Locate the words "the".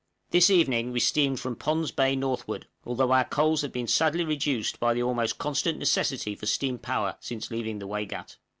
4.95-5.03, 7.77-7.85